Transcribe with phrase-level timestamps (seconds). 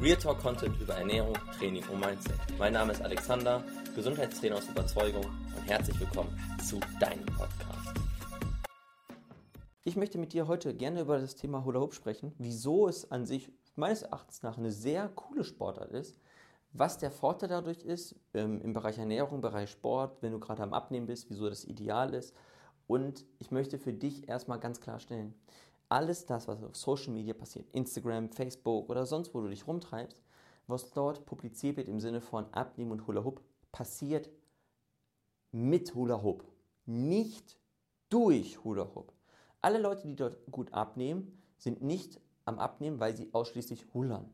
[0.00, 2.38] Real Talk Content über Ernährung, Training und Mindset.
[2.56, 3.64] Mein Name ist Alexander,
[3.96, 6.30] Gesundheitstrainer aus Überzeugung und herzlich willkommen
[6.64, 7.98] zu deinem Podcast.
[9.82, 13.26] Ich möchte mit dir heute gerne über das Thema Hula Hoop sprechen, wieso es an
[13.26, 16.20] sich meines Erachtens nach eine sehr coole Sportart ist,
[16.72, 20.62] was der Vorteil dadurch ist ähm, im Bereich Ernährung, im Bereich Sport, wenn du gerade
[20.62, 22.36] am Abnehmen bist, wieso das ideal ist.
[22.86, 25.34] Und ich möchte für dich erstmal ganz klarstellen,
[25.88, 30.22] alles das, was auf Social Media passiert, Instagram, Facebook oder sonst wo du dich rumtreibst,
[30.66, 33.40] was dort publiziert wird im Sinne von Abnehmen und Hula Hoop,
[33.72, 34.28] passiert
[35.50, 36.44] mit Hula Hoop,
[36.86, 37.58] nicht
[38.10, 39.12] durch Hula Hoop.
[39.60, 44.30] Alle Leute, die dort gut abnehmen, sind nicht am Abnehmen, weil sie ausschließlich hulern,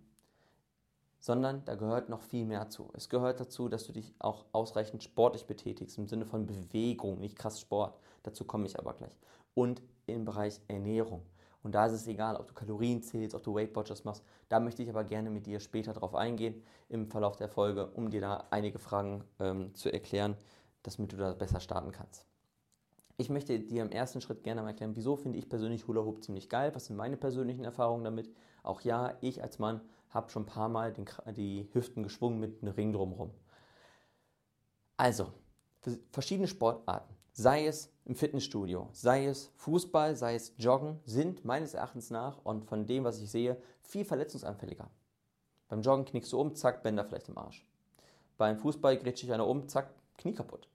[1.19, 2.91] sondern da gehört noch viel mehr zu.
[2.93, 7.37] Es gehört dazu, dass du dich auch ausreichend sportlich betätigst, im Sinne von Bewegung, nicht
[7.37, 7.99] krass Sport.
[8.23, 9.17] Dazu komme ich aber gleich.
[9.55, 11.23] Und im Bereich Ernährung.
[11.65, 14.23] Und da ist es egal, ob du Kalorien zählst, ob du Weight Watchers machst.
[14.51, 18.11] Da möchte ich aber gerne mit dir später drauf eingehen im Verlauf der Folge, um
[18.11, 20.37] dir da einige Fragen ähm, zu erklären,
[20.83, 22.27] damit du da besser starten kannst.
[23.17, 26.23] Ich möchte dir im ersten Schritt gerne mal erklären, wieso finde ich persönlich Hula Hoop
[26.23, 28.31] ziemlich geil, was sind meine persönlichen Erfahrungen damit.
[28.63, 32.63] Auch ja, ich als Mann habe schon ein paar Mal den, die Hüften geschwungen mit
[32.63, 33.31] einem Ring drumherum.
[34.99, 35.33] Also,
[36.13, 42.11] verschiedene Sportarten sei es im Fitnessstudio, sei es Fußball, sei es Joggen, sind meines Erachtens
[42.11, 44.89] nach und von dem, was ich sehe, viel verletzungsanfälliger.
[45.69, 47.67] Beim Joggen knickst du um, zack, Bänder vielleicht im Arsch.
[48.39, 50.69] Beim Fußball grätscht dich einer um, zack, Knie kaputt.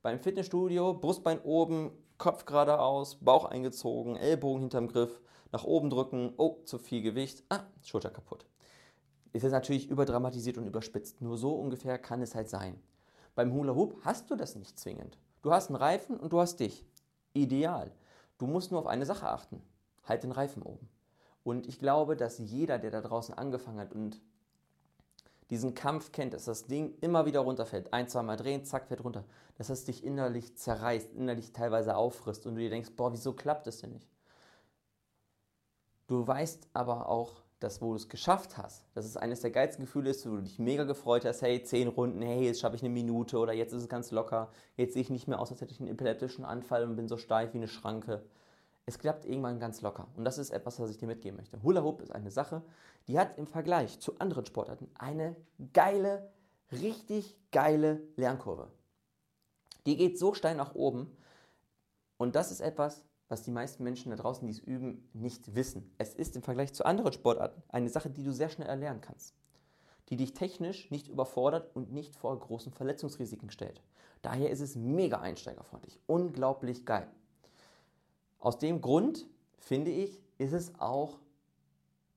[0.00, 5.20] Beim Fitnessstudio, Brustbein oben, Kopf geradeaus, Bauch eingezogen, Ellbogen hinterm Griff,
[5.52, 8.46] nach oben drücken, oh, zu viel Gewicht, ah, Schulter kaputt.
[9.34, 12.80] Ist jetzt natürlich überdramatisiert und überspitzt, nur so ungefähr kann es halt sein.
[13.34, 15.18] Beim Hula Hoop hast du das nicht zwingend.
[15.46, 16.84] Du hast einen Reifen und du hast dich.
[17.32, 17.92] Ideal.
[18.36, 19.62] Du musst nur auf eine Sache achten.
[20.02, 20.88] Halt den Reifen oben.
[21.44, 24.20] Und ich glaube, dass jeder, der da draußen angefangen hat und
[25.50, 29.04] diesen Kampf kennt, dass das Ding immer wieder runterfällt, ein, zwei Mal drehen, zack, fällt
[29.04, 29.22] runter,
[29.56, 33.68] dass das dich innerlich zerreißt, innerlich teilweise auffrisst und du dir denkst, boah, wieso klappt
[33.68, 34.10] das denn nicht?
[36.08, 39.84] Du weißt aber auch, dass wo du es geschafft hast, dass es eines der geilsten
[39.84, 42.82] Gefühle ist, wo du dich mega gefreut hast, hey, zehn Runden, hey, jetzt schaffe ich
[42.82, 45.60] eine Minute oder jetzt ist es ganz locker, jetzt sehe ich nicht mehr aus, als
[45.62, 48.22] hätte ich einen epileptischen Anfall und bin so steif wie eine Schranke.
[48.84, 50.06] Es klappt irgendwann ganz locker.
[50.16, 51.60] Und das ist etwas, was ich dir mitgeben möchte.
[51.62, 52.62] Hula Hoop ist eine Sache,
[53.08, 55.34] die hat im Vergleich zu anderen Sportarten eine
[55.72, 56.30] geile,
[56.70, 58.68] richtig geile Lernkurve.
[59.86, 61.16] Die geht so steil nach oben.
[62.18, 65.90] Und das ist etwas, was die meisten Menschen da draußen, die es üben, nicht wissen.
[65.98, 69.34] Es ist im Vergleich zu anderen Sportarten eine Sache, die du sehr schnell erlernen kannst,
[70.08, 73.82] die dich technisch nicht überfordert und nicht vor großen Verletzungsrisiken stellt.
[74.22, 77.08] Daher ist es mega einsteigerfreundlich, unglaublich geil.
[78.38, 79.26] Aus dem Grund
[79.58, 81.18] finde ich, ist es auch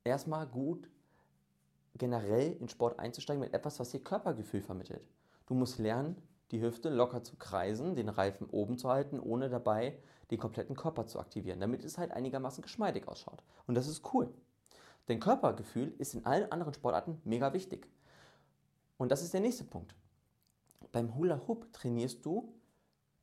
[0.04, 0.90] erstmal gut,
[1.98, 5.02] generell in Sport einzusteigen mit etwas, was dir Körpergefühl vermittelt.
[5.48, 6.16] Du musst lernen,
[6.52, 9.98] die Hüfte locker zu kreisen, den Reifen oben zu halten, ohne dabei
[10.32, 13.44] den kompletten Körper zu aktivieren, damit es halt einigermaßen geschmeidig ausschaut.
[13.68, 14.34] Und das ist cool.
[15.08, 17.88] Denn Körpergefühl ist in allen anderen Sportarten mega wichtig.
[18.98, 19.96] Und das ist der nächste Punkt.
[20.92, 22.54] Beim Hula Hoop trainierst du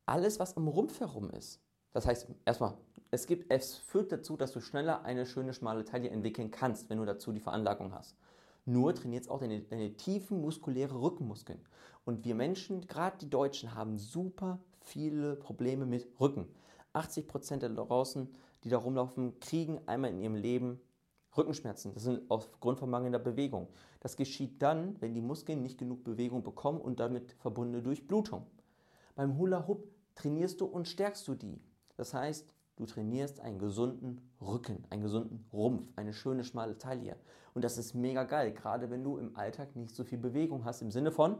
[0.04, 1.60] alles, was am Rumpf herum ist.
[1.92, 2.74] Das heißt, erstmal,
[3.10, 6.98] es, gibt, es führt dazu, dass du schneller eine schöne schmale Taille entwickeln kannst, wenn
[6.98, 8.16] du dazu die Veranlagung hast.
[8.64, 11.60] Nur trainiert es auch deine, deine tiefen muskuläre Rückenmuskeln.
[12.06, 16.46] Und wir Menschen, gerade die Deutschen, haben super viele Probleme mit Rücken.
[16.94, 20.80] 80% der draußen, die da rumlaufen, kriegen einmal in ihrem Leben
[21.36, 21.92] Rückenschmerzen.
[21.94, 23.66] Das sind aufgrund von mangelnder Bewegung.
[23.98, 28.46] Das geschieht dann, wenn die Muskeln nicht genug Bewegung bekommen und damit verbundene Durchblutung.
[29.16, 31.60] Beim Hula Hoop trainierst du und stärkst du die.
[31.96, 37.16] Das heißt, du trainierst einen gesunden Rücken, einen gesunden Rumpf, eine schöne schmale Taille.
[37.52, 40.82] Und das ist mega geil, gerade wenn du im Alltag nicht so viel Bewegung hast,
[40.82, 41.38] im Sinne von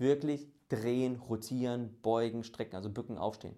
[0.00, 3.56] wirklich drehen, rotieren, beugen, strecken, also bücken, aufstehen.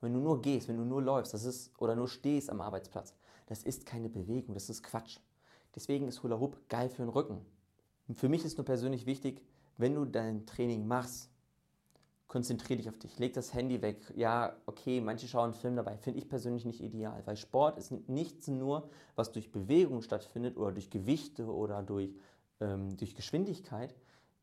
[0.00, 3.14] Wenn du nur gehst, wenn du nur läufst, das ist oder nur stehst am Arbeitsplatz,
[3.46, 5.18] das ist keine Bewegung, das ist Quatsch.
[5.74, 7.44] Deswegen ist Hula Hoop geil für den Rücken.
[8.08, 9.42] Und für mich ist nur persönlich wichtig,
[9.78, 11.30] wenn du dein Training machst,
[12.28, 14.00] konzentriere dich auf dich, leg das Handy weg.
[14.16, 17.92] Ja, okay, manche schauen einen Film dabei, finde ich persönlich nicht ideal, weil Sport ist
[18.08, 22.14] nichts nur, was durch Bewegung stattfindet oder durch Gewichte oder durch,
[22.60, 23.94] ähm, durch Geschwindigkeit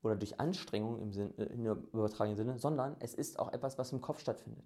[0.03, 3.91] oder durch Anstrengung im, Sinn, äh, im übertragenen Sinne, sondern es ist auch etwas, was
[3.91, 4.63] im Kopf stattfindet.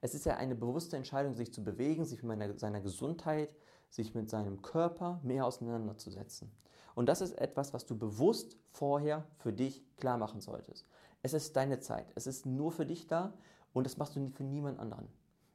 [0.00, 3.54] Es ist ja eine bewusste Entscheidung, sich zu bewegen, sich mit seiner Gesundheit,
[3.88, 6.50] sich mit seinem Körper mehr auseinanderzusetzen.
[6.94, 10.86] Und das ist etwas, was du bewusst vorher für dich klar machen solltest.
[11.22, 12.06] Es ist deine Zeit.
[12.14, 13.32] Es ist nur für dich da
[13.72, 15.08] und das machst du für niemand anderen.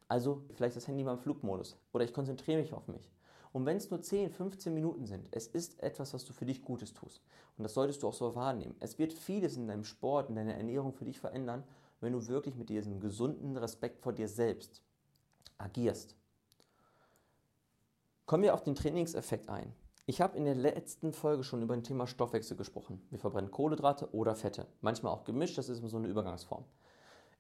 [0.08, 3.10] Also vielleicht das Handy mal im Flugmodus oder ich konzentriere mich auf mich.
[3.52, 6.62] Und wenn es nur 10, 15 Minuten sind, es ist etwas, was du für dich
[6.62, 7.22] Gutes tust.
[7.58, 8.76] Und das solltest du auch so wahrnehmen.
[8.80, 11.64] Es wird vieles in deinem Sport, in deiner Ernährung für dich verändern,
[12.00, 14.84] wenn du wirklich mit diesem gesunden Respekt vor dir selbst
[15.58, 16.16] agierst.
[18.26, 19.74] Kommen wir auf den Trainingseffekt ein.
[20.06, 23.02] Ich habe in der letzten Folge schon über ein Thema Stoffwechsel gesprochen.
[23.10, 24.68] Wir verbrennen Kohlenhydrate oder Fette.
[24.82, 26.66] Manchmal auch gemischt, das ist so eine Übergangsform.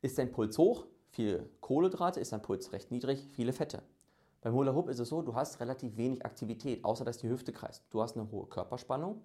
[0.01, 3.81] Ist dein Puls hoch, viele Kohlenhydrate, ist dein Puls recht niedrig, viele Fette.
[4.41, 7.51] Beim Hula Hoop ist es so, du hast relativ wenig Aktivität, außer dass die Hüfte
[7.51, 7.83] kreist.
[7.89, 9.21] Du hast eine hohe Körperspannung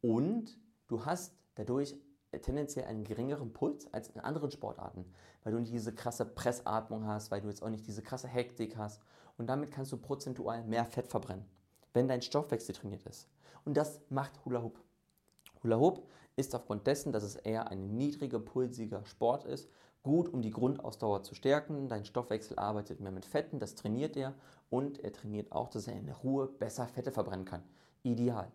[0.00, 0.56] und
[0.86, 1.96] du hast dadurch
[2.42, 5.04] tendenziell einen geringeren Puls als in anderen Sportarten,
[5.42, 8.76] weil du nicht diese krasse Pressatmung hast, weil du jetzt auch nicht diese krasse Hektik
[8.76, 9.02] hast
[9.36, 11.44] und damit kannst du prozentual mehr Fett verbrennen,
[11.92, 13.28] wenn dein Stoffwechsel trainiert ist.
[13.64, 14.80] Und das macht Hula Hoop.
[15.62, 19.68] Hula Hoop ist aufgrund dessen, dass es eher ein niedriger, pulsiger Sport ist,
[20.02, 21.88] gut, um die Grundausdauer zu stärken.
[21.88, 24.34] Dein Stoffwechsel arbeitet mehr mit Fetten, das trainiert er
[24.70, 27.62] und er trainiert auch, dass er in Ruhe besser Fette verbrennen kann.
[28.02, 28.50] Ideal.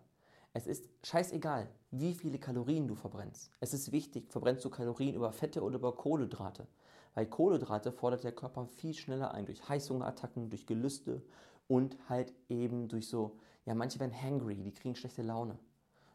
[0.52, 3.50] Es ist scheißegal, wie viele Kalorien du verbrennst.
[3.60, 6.66] Es ist wichtig, verbrennst du Kalorien über Fette oder über Kohlenhydrate.
[7.14, 11.22] Weil Kohlenhydrate fordert der Körper viel schneller ein durch Heißhungerattacken, durch Gelüste
[11.66, 13.36] und halt eben durch so,
[13.66, 15.58] ja, manche werden hangry, die kriegen schlechte Laune.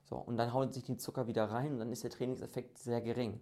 [0.05, 3.01] So, und dann hauen sich die Zucker wieder rein und dann ist der Trainingseffekt sehr
[3.01, 3.39] gering.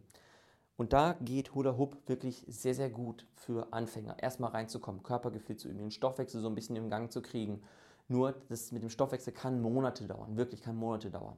[0.81, 4.17] Und da geht Hula Hoop wirklich sehr, sehr gut für Anfänger.
[4.17, 7.61] Erstmal reinzukommen, Körpergefühl zu üben, den Stoffwechsel so ein bisschen im Gang zu kriegen
[8.11, 11.37] nur das mit dem Stoffwechsel kann Monate dauern, wirklich kann Monate dauern.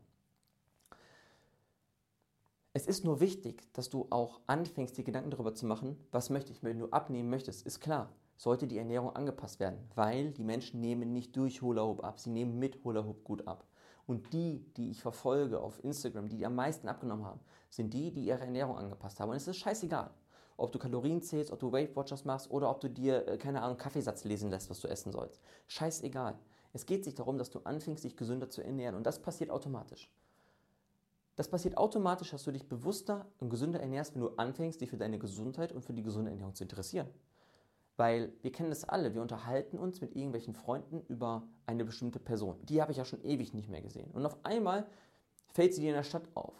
[2.74, 6.52] Es ist nur wichtig, dass du auch anfängst, dir Gedanken darüber zu machen, was möchte
[6.52, 7.68] ich, wenn du abnehmen möchtest.
[7.68, 12.04] Ist klar, sollte die Ernährung angepasst werden, weil die Menschen nehmen nicht durch Hula Hoop
[12.04, 13.66] ab, sie nehmen mit Hula Hoop gut ab.
[14.06, 17.40] Und die, die ich verfolge auf Instagram, die, die am meisten abgenommen haben,
[17.70, 19.30] sind die, die ihre Ernährung angepasst haben.
[19.30, 20.12] Und es ist scheißegal,
[20.58, 23.62] ob du Kalorien zählst, ob du Weight Watchers machst oder ob du dir, äh, keine
[23.62, 25.42] Ahnung, Kaffeesatz lesen lässt, was du essen sollst.
[25.68, 26.38] Scheißegal.
[26.74, 28.96] Es geht sich darum, dass du anfängst, dich gesünder zu ernähren.
[28.96, 30.12] Und das passiert automatisch.
[31.36, 34.98] Das passiert automatisch, dass du dich bewusster und gesünder ernährst, wenn du anfängst, dich für
[34.98, 37.08] deine Gesundheit und für die gesunde Ernährung zu interessieren.
[37.96, 42.58] Weil wir kennen das alle, wir unterhalten uns mit irgendwelchen Freunden über eine bestimmte Person.
[42.64, 44.10] Die habe ich ja schon ewig nicht mehr gesehen.
[44.12, 44.88] Und auf einmal
[45.54, 46.56] fällt sie dir in der Stadt auf.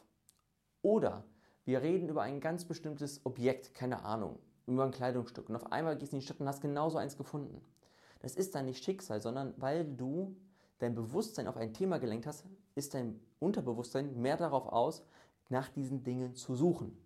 [0.84, 1.24] Oder
[1.66, 4.38] wir reden über ein ganz bestimmtes Objekt, keine Ahnung,
[4.68, 5.50] über ein Kleidungsstück.
[5.50, 7.62] Und auf einmal gehst du in die Stadt und hast genauso eins gefunden.
[8.20, 10.36] Das ist dann nicht Schicksal, sondern weil du
[10.80, 12.46] dein Bewusstsein auf ein Thema gelenkt hast,
[12.76, 15.04] ist dein Unterbewusstsein mehr darauf aus,
[15.50, 16.98] nach diesen Dingen zu suchen.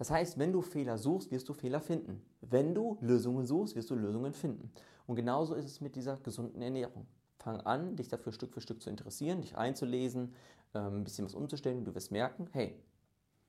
[0.00, 2.22] Das heißt, wenn du Fehler suchst, wirst du Fehler finden.
[2.40, 4.72] Wenn du Lösungen suchst, wirst du Lösungen finden.
[5.06, 7.06] Und genauso ist es mit dieser gesunden Ernährung.
[7.36, 10.34] Fang an, dich dafür Stück für Stück zu interessieren, dich einzulesen,
[10.72, 12.82] ähm, ein bisschen was umzustellen du wirst merken, hey,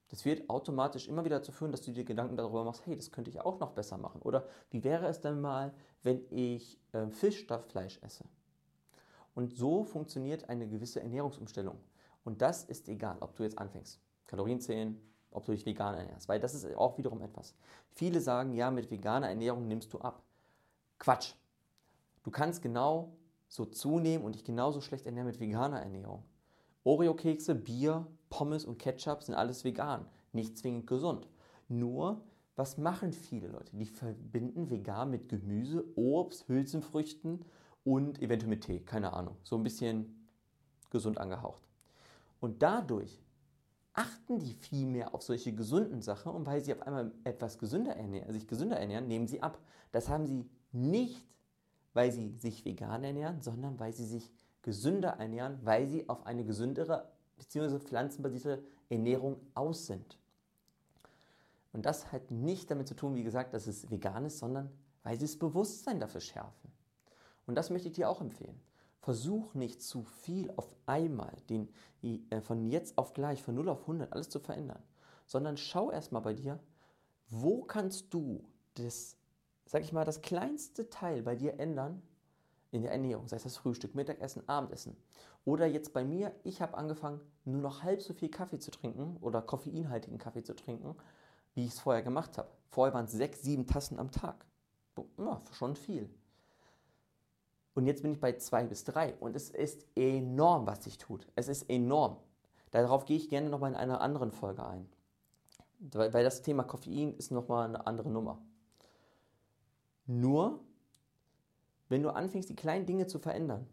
[0.10, 3.12] das wird automatisch immer wieder dazu führen, dass du dir Gedanken darüber machst, hey, das
[3.12, 4.22] könnte ich auch noch besser machen.
[4.22, 8.26] Oder wie wäre es denn mal, wenn ich äh, Fisch statt Fleisch esse?
[9.36, 11.78] Und so funktioniert eine gewisse Ernährungsumstellung.
[12.26, 15.00] Und das ist egal, ob du jetzt anfängst, Kalorien zählen,
[15.32, 17.56] ob du dich vegan ernährst, weil das ist auch wiederum etwas.
[17.92, 20.22] Viele sagen, ja, mit veganer Ernährung nimmst du ab.
[21.00, 21.34] Quatsch.
[22.24, 23.14] Du kannst genau
[23.48, 26.24] so zunehmen und dich genauso schlecht ernähren mit veganer Ernährung.
[26.84, 31.28] Oreo-Kekse, Bier, Pommes und Ketchup sind alles vegan, nicht zwingend gesund.
[31.68, 32.22] Nur,
[32.56, 33.76] was machen viele Leute?
[33.76, 37.46] Die verbinden vegan mit Gemüse, Obst, Hülsenfrüchten
[37.84, 39.36] und eventuell mit Tee, keine Ahnung.
[39.44, 40.28] So ein bisschen
[40.90, 41.62] gesund angehaucht.
[42.40, 43.22] Und dadurch
[43.94, 47.96] achten die viel mehr auf solche gesunden Sachen und weil sie auf einmal etwas gesünder
[47.96, 49.60] ernähren, sich gesünder ernähren, nehmen sie ab.
[49.92, 51.28] Das haben sie nicht,
[51.94, 54.32] weil sie sich vegan ernähren, sondern weil sie sich
[54.62, 57.80] gesünder ernähren, weil sie auf eine gesündere bzw.
[57.80, 60.18] pflanzenbasierte Ernährung aus sind.
[61.74, 64.70] Und das hat nicht damit zu tun, wie gesagt, dass es vegan ist, sondern
[65.04, 66.72] weil sie das Bewusstsein dafür schärfen.
[67.48, 68.60] Und das möchte ich dir auch empfehlen.
[69.02, 71.70] Versuch nicht zu viel auf einmal, den,
[72.04, 74.82] äh, von jetzt auf gleich, von 0 auf 100 alles zu verändern,
[75.26, 76.60] sondern schau erstmal bei dir,
[77.28, 78.44] wo kannst du
[78.76, 79.18] das,
[79.66, 82.02] sag ich mal, das kleinste Teil bei dir ändern,
[82.72, 84.96] in der Ernährung, sei es das Frühstück, Mittagessen, Abendessen.
[85.44, 89.18] Oder jetzt bei mir, ich habe angefangen, nur noch halb so viel Kaffee zu trinken
[89.22, 90.96] oder koffeinhaltigen Kaffee zu trinken,
[91.54, 92.50] wie ich es vorher gemacht habe.
[92.70, 94.46] Vorher waren es sechs, sieben Tassen am Tag.
[95.18, 96.10] Ja, schon viel.
[97.74, 101.28] Und jetzt bin ich bei zwei bis drei und es ist enorm, was sich tut.
[101.36, 102.18] Es ist enorm.
[102.72, 104.90] Darauf gehe ich gerne nochmal in einer anderen Folge ein.
[105.80, 108.42] Weil das Thema Koffein ist nochmal eine andere Nummer.
[110.06, 110.60] Nur
[111.90, 113.68] wenn du anfängst, die kleinen Dinge zu verändern,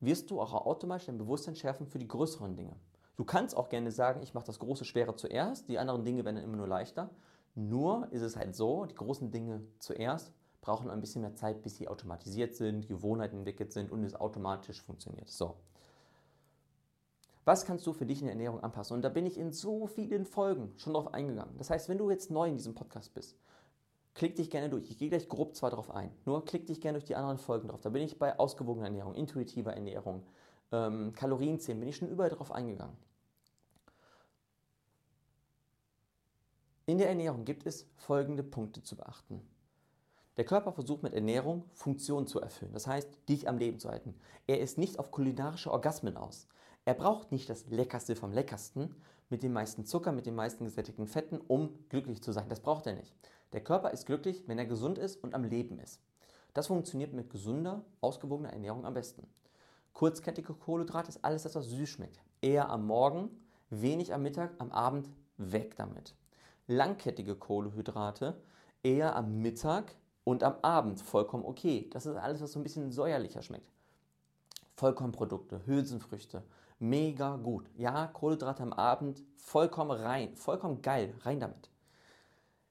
[0.00, 2.74] wirst du auch automatisch dein Bewusstsein schärfen für die größeren Dinge.
[3.16, 6.36] Du kannst auch gerne sagen, ich mache das große Schwere zuerst, die anderen Dinge werden
[6.36, 7.10] dann immer nur leichter.
[7.54, 11.76] Nur ist es halt so, die großen Dinge zuerst brauchen ein bisschen mehr Zeit, bis
[11.76, 15.28] sie automatisiert sind, Gewohnheiten entwickelt sind und es automatisch funktioniert.
[15.28, 15.56] So.
[17.44, 18.94] Was kannst du für dich in der Ernährung anpassen?
[18.94, 21.56] Und da bin ich in so vielen Folgen schon drauf eingegangen.
[21.56, 23.36] Das heißt, wenn du jetzt neu in diesem Podcast bist,
[24.14, 24.90] klick dich gerne durch.
[24.90, 27.68] Ich gehe gleich grob zwar drauf ein, nur klick dich gerne durch die anderen Folgen
[27.68, 27.80] drauf.
[27.80, 30.26] Da bin ich bei ausgewogener Ernährung, intuitiver Ernährung,
[30.72, 32.96] ähm, Kalorienzählen, bin ich schon überall drauf eingegangen.
[36.86, 39.40] In der Ernährung gibt es folgende Punkte zu beachten.
[40.36, 44.14] Der Körper versucht mit Ernährung Funktionen zu erfüllen, das heißt, dich am Leben zu halten.
[44.46, 46.48] Er ist nicht auf kulinarische Orgasmen aus.
[46.84, 48.94] Er braucht nicht das Leckerste vom Leckersten
[49.28, 52.48] mit dem meisten Zucker, mit den meisten gesättigten Fetten, um glücklich zu sein.
[52.48, 53.14] Das braucht er nicht.
[53.52, 56.00] Der Körper ist glücklich, wenn er gesund ist und am Leben ist.
[56.54, 59.28] Das funktioniert mit gesunder, ausgewogener Ernährung am besten.
[59.92, 62.20] Kurzkettige Kohlenhydrate ist alles das, was süß schmeckt.
[62.40, 63.30] Eher am Morgen,
[63.68, 66.14] wenig am Mittag, am Abend weg damit.
[66.66, 68.40] Langkettige Kohlenhydrate
[68.82, 71.88] eher am Mittag und am Abend vollkommen okay.
[71.92, 73.70] Das ist alles, was so ein bisschen säuerlicher schmeckt.
[74.76, 76.42] Vollkornprodukte, Hülsenfrüchte,
[76.78, 77.68] mega gut.
[77.76, 81.70] Ja, Kohlenhydrate am Abend, vollkommen rein, vollkommen geil, rein damit.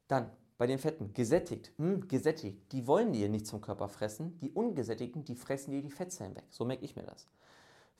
[0.07, 4.51] Dann bei den Fetten, gesättigt, hm, gesättigt, die wollen dir nicht zum Körper fressen, die
[4.51, 6.43] ungesättigten, die fressen dir die Fettzellen weg.
[6.49, 7.27] So merke ich mir das.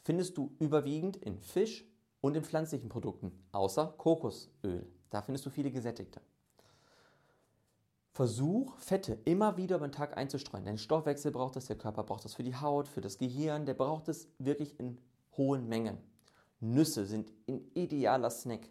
[0.04, 1.86] Findest du überwiegend in Fisch
[2.20, 4.86] und in pflanzlichen Produkten, außer Kokosöl.
[5.10, 6.20] Da findest du viele gesättigte.
[8.20, 10.66] Versuch, Fette immer wieder über den Tag einzustreuen.
[10.66, 13.76] Dein Stoffwechsel braucht das, der Körper braucht das für die Haut, für das Gehirn, der
[13.76, 15.00] braucht es wirklich in
[15.38, 15.98] hohen Mengen.
[16.60, 18.68] Nüsse sind ein idealer Snack.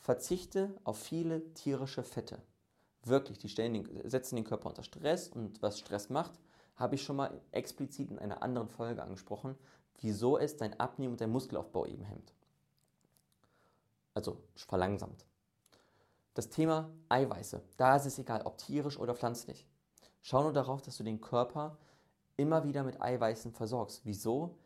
[0.00, 2.42] Verzichte auf viele tierische Fette.
[3.04, 6.40] Wirklich, die den, setzen den Körper unter Stress und was Stress macht,
[6.74, 9.54] habe ich schon mal explizit in einer anderen Folge angesprochen,
[10.00, 12.34] wieso es dein Abnehmen und dein Muskelaufbau eben hemmt.
[14.14, 15.29] Also verlangsamt.
[16.34, 19.66] Das Thema Eiweiße, da ist es egal, ob tierisch oder pflanzlich.
[20.22, 21.78] Schau nur darauf, dass du den Körper
[22.36, 24.02] immer wieder mit Eiweißen versorgst.
[24.04, 24.58] Wieso?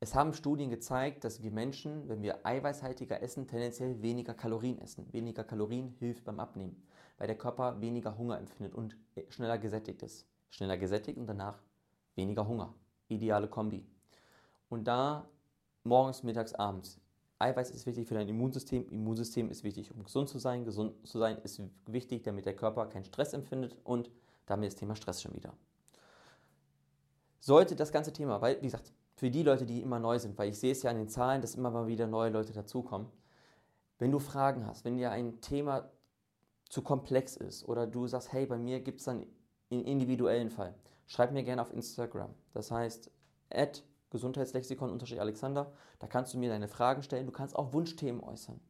[0.00, 5.10] Es haben Studien gezeigt, dass wir Menschen, wenn wir eiweißhaltiger essen, tendenziell weniger Kalorien essen.
[5.12, 6.82] Weniger Kalorien hilft beim Abnehmen,
[7.18, 8.96] weil der Körper weniger Hunger empfindet und
[9.28, 10.26] schneller gesättigt ist.
[10.50, 11.62] Schneller gesättigt und danach
[12.16, 12.74] weniger Hunger.
[13.08, 13.86] Ideale Kombi.
[14.68, 15.28] Und da
[15.84, 17.00] morgens, mittags, abends.
[17.38, 18.88] Eiweiß ist wichtig für dein Immunsystem.
[18.88, 20.64] Immunsystem ist wichtig, um gesund zu sein.
[20.64, 24.10] Gesund zu sein ist wichtig, damit der Körper keinen Stress empfindet und
[24.46, 25.52] damit das Thema Stress schon wieder.
[27.40, 30.50] Sollte das ganze Thema, weil, wie gesagt, für die Leute, die immer neu sind, weil
[30.50, 33.08] ich sehe es ja an den Zahlen, dass immer mal wieder neue Leute dazukommen.
[33.98, 35.90] Wenn du Fragen hast, wenn dir ein Thema
[36.68, 39.26] zu komplex ist oder du sagst, hey, bei mir gibt es dann
[39.70, 40.74] einen individuellen Fall,
[41.06, 42.34] schreib mir gerne auf Instagram.
[42.52, 43.10] Das heißt,
[43.50, 47.26] at Gesundheitslexikon-Alexander, da kannst du mir deine Fragen stellen.
[47.26, 48.60] Du kannst auch Wunschthemen äußern.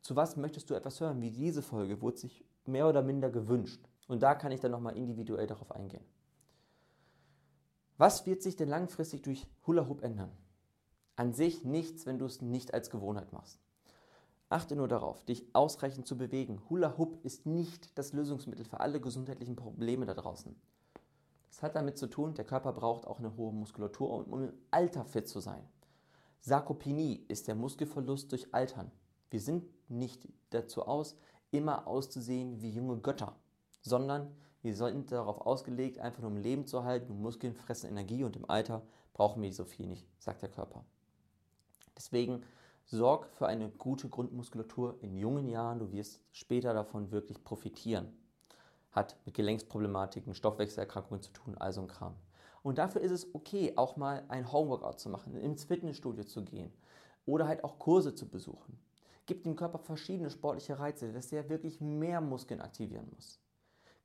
[0.00, 1.20] Zu was möchtest du etwas hören?
[1.20, 3.86] Wie diese Folge wurde sich mehr oder minder gewünscht.
[4.08, 6.04] Und da kann ich dann nochmal individuell darauf eingehen.
[7.98, 10.32] Was wird sich denn langfristig durch Hula Hoop ändern?
[11.16, 13.60] An sich nichts, wenn du es nicht als Gewohnheit machst.
[14.48, 16.62] Achte nur darauf, dich ausreichend zu bewegen.
[16.70, 20.56] Hula Hoop ist nicht das Lösungsmittel für alle gesundheitlichen Probleme da draußen.
[21.54, 25.04] Das hat damit zu tun, der Körper braucht auch eine hohe Muskulatur, um im Alter
[25.04, 25.62] fit zu sein.
[26.40, 28.90] Sarkopenie ist der Muskelverlust durch Altern.
[29.30, 31.16] Wir sind nicht dazu aus,
[31.52, 33.36] immer auszusehen wie junge Götter,
[33.82, 38.34] sondern wir sind darauf ausgelegt, einfach nur im Leben zu halten Muskeln fressen Energie und
[38.34, 38.82] im Alter
[39.12, 40.84] brauchen wir so viel nicht, sagt der Körper.
[41.96, 42.42] Deswegen
[42.84, 48.08] sorg für eine gute Grundmuskulatur in jungen Jahren, du wirst später davon wirklich profitieren.
[48.94, 52.14] Hat mit Gelenksproblematiken, Stoffwechselerkrankungen zu tun, also ein Kram.
[52.62, 56.72] Und dafür ist es okay, auch mal ein Homeworkout zu machen, ins Fitnessstudio zu gehen
[57.26, 58.78] oder halt auch Kurse zu besuchen.
[59.26, 63.40] Gibt dem Körper verschiedene sportliche Reize, dass er wirklich mehr Muskeln aktivieren muss.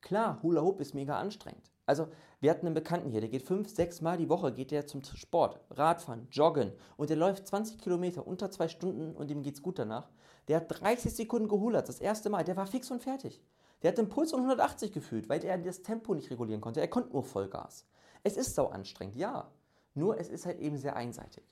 [0.00, 1.70] Klar, Hula Hoop ist mega anstrengend.
[1.86, 2.08] Also,
[2.40, 5.02] wir hatten einen Bekannten hier, der geht fünf, sechs Mal die Woche geht der zum
[5.02, 9.78] Sport, Radfahren, Joggen und der läuft 20 Kilometer unter zwei Stunden und dem geht's gut
[9.78, 10.08] danach.
[10.48, 13.42] Der hat 30 Sekunden gehulert, das erste Mal, der war fix und fertig.
[13.82, 16.80] Der hat den Puls um 180 gefühlt, weil er das Tempo nicht regulieren konnte.
[16.80, 17.86] Er konnte nur Vollgas.
[18.22, 19.50] Es ist sau anstrengend, ja.
[19.94, 21.44] Nur es ist halt eben sehr einseitig.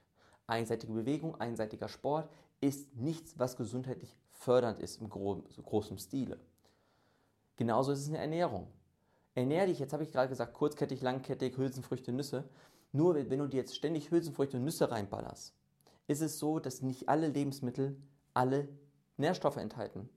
[0.47, 2.28] Einseitige Bewegung, einseitiger Sport
[2.61, 6.38] ist nichts, was gesundheitlich fördernd ist im gro großen Stile.
[7.56, 8.68] Genauso ist es in der Ernährung.
[9.35, 12.49] Ernähre dich, jetzt habe ich gerade gesagt, kurzkettig, langkettig, Hülsenfrüchte, Nüsse.
[12.92, 15.54] Nur wenn du dir jetzt ständig Hülsenfrüchte und Nüsse reinballerst,
[16.06, 17.97] ist es so, dass nicht alle Lebensmittel
[18.35, 18.68] alle
[19.16, 20.08] Nährstoffe enthalten.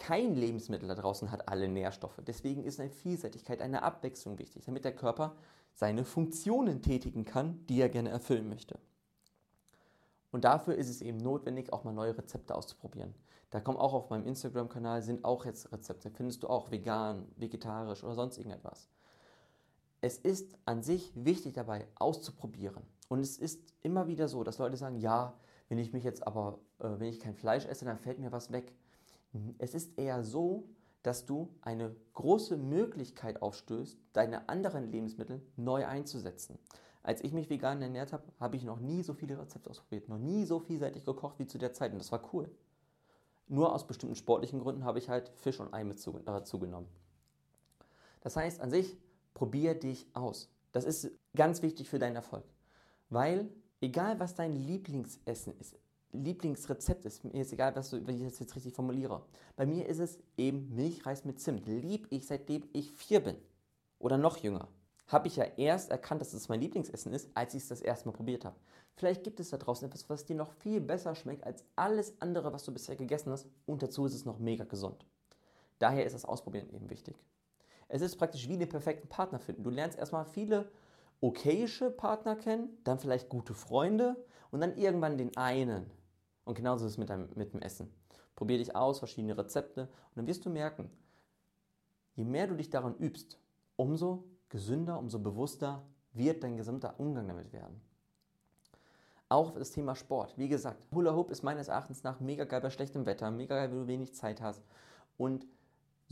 [0.00, 2.20] Kein Lebensmittel da draußen hat alle Nährstoffe.
[2.26, 5.36] Deswegen ist eine Vielseitigkeit, eine Abwechslung wichtig, damit der Körper
[5.74, 8.78] seine Funktionen tätigen kann, die er gerne erfüllen möchte.
[10.32, 13.14] Und dafür ist es eben notwendig, auch mal neue Rezepte auszuprobieren.
[13.50, 16.10] Da kommen auch auf meinem Instagram-Kanal sind auch jetzt Rezepte.
[16.10, 18.88] Findest du auch vegan, vegetarisch oder sonst irgendetwas.
[20.00, 22.82] es ist an sich wichtig dabei auszuprobieren.
[23.08, 25.34] Und es ist immer wieder so, dass Leute sagen, ja,
[25.68, 28.50] wenn ich mich jetzt aber, äh, wenn ich kein Fleisch esse, dann fällt mir was
[28.50, 28.72] weg.
[29.58, 30.68] Es ist eher so,
[31.02, 36.58] dass du eine große Möglichkeit aufstößt, deine anderen Lebensmittel neu einzusetzen.
[37.02, 40.18] Als ich mich vegan ernährt habe, habe ich noch nie so viele Rezepte ausprobiert, noch
[40.18, 42.50] nie so vielseitig gekocht wie zu der Zeit und das war cool.
[43.48, 46.88] Nur aus bestimmten sportlichen Gründen habe ich halt Fisch und Ei mit äh, zugenommen.
[48.20, 48.98] Das heißt, an sich,
[49.32, 50.52] probier dich aus.
[50.72, 52.44] Das ist ganz wichtig für deinen Erfolg.
[53.08, 53.48] Weil,
[53.80, 55.76] egal was dein Lieblingsessen ist,
[56.12, 59.22] Lieblingsrezept ist, mir ist egal, was du, wenn ich das jetzt richtig formuliere.
[59.56, 61.66] Bei mir ist es eben Milchreis mit Zimt.
[61.66, 63.36] Lieb ich seitdem ich vier bin.
[63.98, 64.68] Oder noch jünger.
[65.06, 68.08] Habe ich ja erst erkannt, dass es mein Lieblingsessen ist, als ich es das erste
[68.08, 68.56] Mal probiert habe.
[68.94, 72.52] Vielleicht gibt es da draußen etwas, was dir noch viel besser schmeckt als alles andere,
[72.52, 73.46] was du bisher gegessen hast.
[73.66, 75.04] Und dazu ist es noch mega gesund.
[75.78, 77.16] Daher ist das Ausprobieren eben wichtig.
[77.88, 79.64] Es ist praktisch wie den perfekten Partner finden.
[79.64, 80.70] Du lernst erstmal viele
[81.20, 84.16] okayische Partner kennen, dann vielleicht gute Freunde
[84.50, 85.90] und dann irgendwann den einen.
[86.50, 87.88] Und genauso ist es mit, deinem, mit dem Essen.
[88.34, 90.90] Probier dich aus, verschiedene Rezepte und dann wirst du merken,
[92.16, 93.38] je mehr du dich daran übst,
[93.76, 97.80] umso gesünder, umso bewusster wird dein gesamter Umgang damit werden.
[99.28, 100.36] Auch das Thema Sport.
[100.38, 103.70] Wie gesagt, Hula Hoop ist meines Erachtens nach mega geil bei schlechtem Wetter, mega geil,
[103.70, 104.64] wenn du wenig Zeit hast.
[105.16, 105.46] Und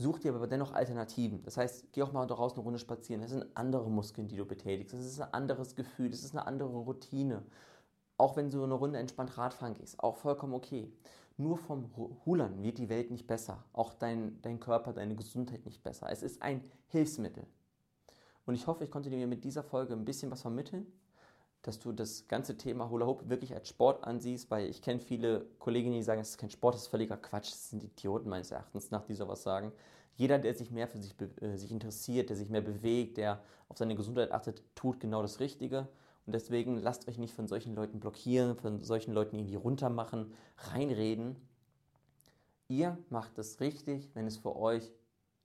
[0.01, 1.43] Such dir aber dennoch Alternativen.
[1.43, 3.21] Das heißt, geh auch mal draußen eine Runde spazieren.
[3.21, 4.93] Das sind andere Muskeln, die du betätigst.
[4.93, 6.09] Das ist ein anderes Gefühl.
[6.09, 7.43] Das ist eine andere Routine.
[8.19, 10.91] Auch wenn du eine Runde entspannt Radfahren gehst, auch vollkommen okay.
[11.37, 11.89] Nur vom
[12.25, 13.63] Hulern wird die Welt nicht besser.
[13.73, 16.07] Auch dein, dein Körper, deine Gesundheit nicht besser.
[16.11, 17.45] Es ist ein Hilfsmittel.
[18.45, 20.85] Und ich hoffe, ich konnte dir mit dieser Folge ein bisschen was vermitteln
[21.61, 25.45] dass du das ganze Thema Hula Hoop wirklich als Sport ansiehst, weil ich kenne viele
[25.59, 28.51] Kolleginnen, die sagen, es ist kein Sport, das ist völliger Quatsch, das sind Idioten meines
[28.51, 29.71] Erachtens nach, die sowas sagen.
[30.15, 33.77] Jeder, der sich mehr für sich, äh, sich interessiert, der sich mehr bewegt, der auf
[33.77, 35.87] seine Gesundheit achtet, tut genau das Richtige.
[36.29, 41.35] Und deswegen lasst euch nicht von solchen Leuten blockieren, von solchen Leuten irgendwie runtermachen, reinreden.
[42.67, 44.91] Ihr macht es richtig, wenn es für euch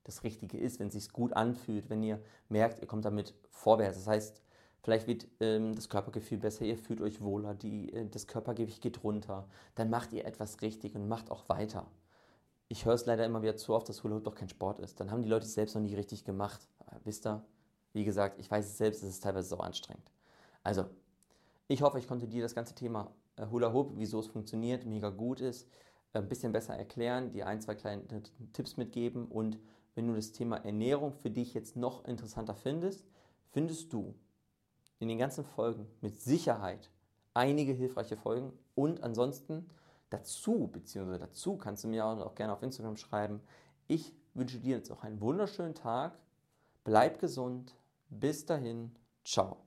[0.02, 3.96] das Richtige ist, wenn es sich gut anfühlt, wenn ihr merkt, ihr kommt damit vorwärts.
[3.96, 4.42] Das heißt,
[4.82, 9.02] Vielleicht wird ähm, das Körpergefühl besser, ihr fühlt euch wohler, die, äh, das Körpergewicht geht
[9.02, 9.48] runter.
[9.76, 11.87] Dann macht ihr etwas richtig und macht auch weiter.
[12.68, 15.00] Ich höre es leider immer wieder zu oft, dass Hula Hoop doch kein Sport ist.
[15.00, 16.68] Dann haben die Leute es selbst noch nie richtig gemacht.
[16.80, 17.42] Aber wisst ihr,
[17.94, 20.13] wie gesagt, ich weiß es selbst, es ist teilweise so anstrengend.
[20.64, 20.87] Also,
[21.68, 25.11] ich hoffe, ich konnte dir das ganze Thema äh, Hula Hoop, wieso es funktioniert, mega
[25.11, 25.68] gut ist,
[26.12, 28.03] äh, ein bisschen besser erklären, dir ein, zwei kleine
[28.53, 29.59] Tipps mitgeben und
[29.94, 33.07] wenn du das Thema Ernährung für dich jetzt noch interessanter findest,
[33.53, 34.14] findest du
[34.98, 36.90] in den ganzen Folgen mit Sicherheit
[37.35, 39.68] einige hilfreiche Folgen und ansonsten
[40.11, 43.40] dazu, beziehungsweise dazu kannst du mir auch gerne auf Instagram schreiben.
[43.87, 46.18] Ich wünsche dir jetzt auch einen wunderschönen Tag.
[46.85, 47.74] Bleib gesund.
[48.09, 48.94] Bis dahin.
[49.24, 49.63] Ciao.